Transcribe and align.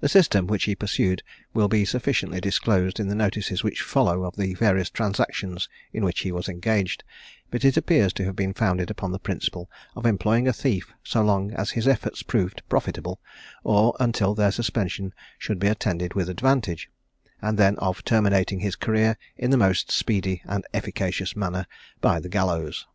The 0.00 0.08
system 0.08 0.48
which 0.48 0.64
he 0.64 0.74
pursued 0.74 1.22
will 1.52 1.68
be 1.68 1.84
sufficiently 1.84 2.40
disclosed 2.40 2.98
in 2.98 3.06
the 3.06 3.14
notices 3.14 3.62
which 3.62 3.82
follow 3.82 4.24
of 4.24 4.34
the 4.34 4.52
various 4.54 4.90
transactions 4.90 5.68
in 5.92 6.04
which 6.04 6.22
he 6.22 6.32
was 6.32 6.48
engaged; 6.48 7.04
but 7.52 7.64
it 7.64 7.76
appears 7.76 8.12
to 8.14 8.24
have 8.24 8.34
been 8.34 8.52
founded 8.52 8.90
upon 8.90 9.12
the 9.12 9.20
principle 9.20 9.70
of 9.94 10.06
employing 10.06 10.48
a 10.48 10.52
thief 10.52 10.92
so 11.04 11.22
long 11.22 11.52
as 11.52 11.70
his 11.70 11.86
efforts 11.86 12.24
proved 12.24 12.62
profitable, 12.68 13.20
or 13.62 13.94
until 14.00 14.34
their 14.34 14.50
suspension 14.50 15.14
should 15.38 15.60
be 15.60 15.68
attended 15.68 16.14
with 16.14 16.28
advantage, 16.28 16.90
and 17.40 17.56
then 17.56 17.76
of 17.76 18.04
terminating 18.04 18.58
his 18.58 18.74
career 18.74 19.16
in 19.36 19.52
the 19.52 19.56
most 19.56 19.88
speedy 19.88 20.42
and 20.46 20.64
efficacious 20.74 21.36
manner, 21.36 21.68
by 22.00 22.18
the 22.18 22.28
gallows. 22.28 22.88